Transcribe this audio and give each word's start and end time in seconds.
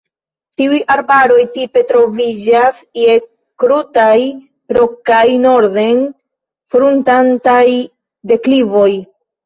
Tiuj 0.59 0.77
arbaroj 0.93 1.43
tipe 1.57 1.83
troviĝas 1.91 2.79
je 3.03 3.19
krutaj, 3.65 4.17
rokaj 4.81 5.23
norden-fruntantaj 5.47 7.65
deklivoj. 8.35 8.93